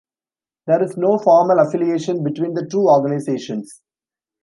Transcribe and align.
There 0.65 0.81
is 0.81 0.97
no 0.97 1.19
formal 1.19 1.59
affiliation 1.59 2.23
between 2.23 2.55
the 2.55 2.65
two 2.65 2.87
organizations. 2.89 3.83